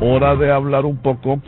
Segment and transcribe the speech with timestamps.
[0.00, 1.40] hora de hablar un poco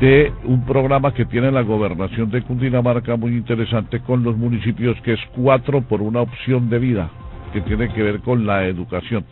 [0.00, 5.12] de un programa que tiene la gobernación de Cundinamarca muy interesante con los municipios que
[5.12, 7.10] es cuatro por una opción de vida
[7.52, 9.24] que tiene que ver con la educación.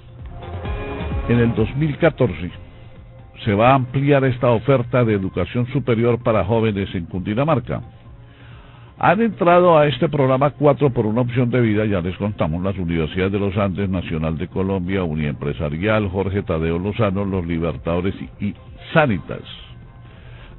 [1.29, 2.51] En el 2014
[3.45, 7.83] se va a ampliar esta oferta de educación superior para jóvenes en Cundinamarca.
[8.99, 12.77] Han entrado a este programa cuatro por una opción de vida, ya les contamos, las
[12.79, 18.55] Universidades de los Andes, Nacional de Colombia, Uniempresarial, Jorge Tadeo Lozano, Los Libertadores y
[18.93, 19.43] Sanitas.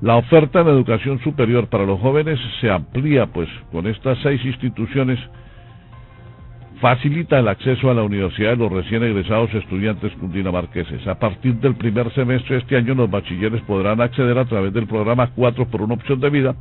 [0.02, 5.18] La oferta de educación superior para los jóvenes se amplía, pues con estas seis instituciones
[6.82, 11.08] facilita el acceso a la universidad de los recién egresados estudiantes cundinamarqueses.
[11.08, 14.88] A partir del primer semestre de este año, los bachilleres podrán acceder a través del
[14.88, 16.56] programa 4 por una opción de vida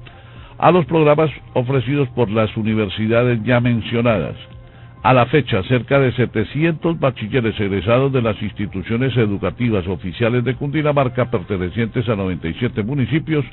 [0.58, 4.36] a los programas ofrecidos por las universidades ya mencionadas.
[5.02, 11.28] A la fecha, cerca de 700 bachilleres egresados de las instituciones educativas oficiales de Cundinamarca,
[11.28, 13.44] pertenecientes a 97 municipios,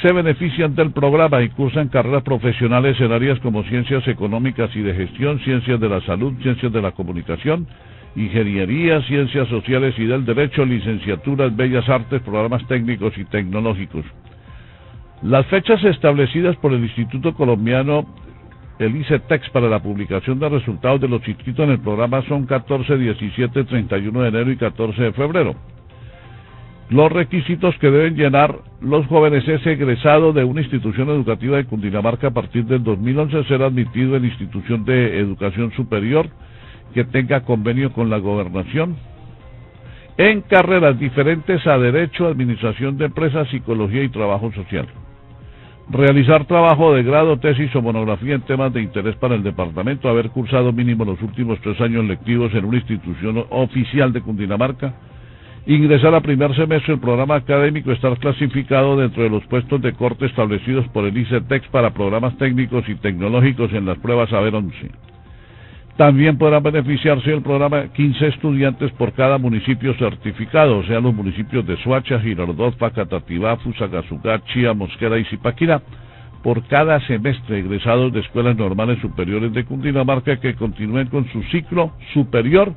[0.00, 4.94] se benefician del programa y cursan carreras profesionales en áreas como ciencias económicas y de
[4.94, 7.66] gestión, ciencias de la salud, ciencias de la comunicación,
[8.14, 14.04] ingeniería, ciencias sociales y del derecho, licenciaturas, bellas artes, programas técnicos y tecnológicos.
[15.24, 18.04] Las fechas establecidas por el Instituto Colombiano,
[18.78, 22.98] el ICETEX, para la publicación de resultados de los inscritos en el programa son 14,
[22.98, 25.54] 17, 31 de enero y 14 de febrero.
[26.90, 32.26] Los requisitos que deben llenar los jóvenes es egresado de una institución educativa de Cundinamarca
[32.26, 36.28] a partir del 2011, ser admitido en institución de educación superior
[36.92, 38.96] que tenga convenio con la gobernación,
[40.18, 44.86] en carreras diferentes a Derecho, Administración de Empresas, Psicología y Trabajo Social.
[45.90, 50.30] Realizar trabajo de grado, tesis o monografía en temas de interés para el departamento, haber
[50.30, 54.94] cursado mínimo los últimos tres años lectivos en una institución oficial de Cundinamarca,
[55.66, 60.24] ingresar a primer semestre del programa académico, estar clasificado dentro de los puestos de corte
[60.24, 65.13] establecidos por el ICETEX para programas técnicos y tecnológicos en las pruebas Saber 11
[65.96, 71.64] también podrán beneficiarse del programa 15 estudiantes por cada municipio certificado, o sea, los municipios
[71.66, 75.82] de Suacha, Girardot, Facatativá, Fusagasugá, Chía, Mosquera y Zipaquirá,
[76.42, 81.92] por cada semestre egresados de escuelas normales superiores de Cundinamarca que continúen con su ciclo
[82.12, 82.74] superior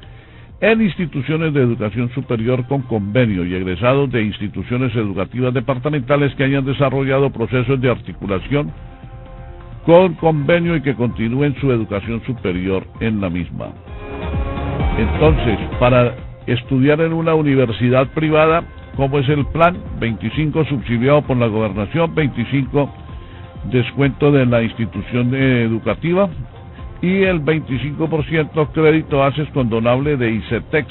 [0.62, 6.66] en instituciones de educación superior con convenio y egresados de instituciones educativas departamentales que hayan
[6.66, 8.72] desarrollado procesos de articulación
[9.88, 13.68] con convenio y que continúen su educación superior en la misma.
[14.98, 16.14] Entonces, para
[16.46, 18.66] estudiar en una universidad privada,
[18.98, 19.78] ¿cómo es el plan?
[20.02, 22.94] 25 subsidiado por la gobernación, 25
[23.72, 26.28] descuento de la institución educativa
[27.02, 30.88] y el 25% crédito haces condonable de ICETEX,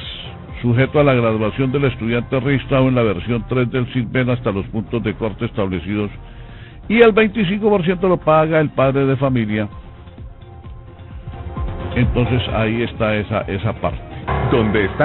[0.63, 4.65] sujeto a la graduación del estudiante registrado en la versión 3 del CISBEN hasta los
[4.69, 6.11] puntos de corte establecidos
[6.89, 9.69] y el 25% lo paga el padre de familia.
[11.95, 13.99] Entonces ahí está esa, esa parte.
[14.51, 14.97] ¿Dónde están